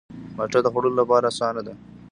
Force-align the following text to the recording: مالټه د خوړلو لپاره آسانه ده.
مالټه 0.37 0.59
د 0.63 0.67
خوړلو 0.73 0.99
لپاره 1.01 1.25
آسانه 1.31 1.61
ده. 1.67 1.73